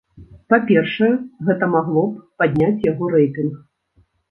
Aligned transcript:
Па-першае, 0.53 1.09
гэта 1.51 1.69
магло 1.75 2.03
б 2.15 2.43
падняць 2.43 2.85
яго 2.91 3.13
рэйтынг. 3.19 3.63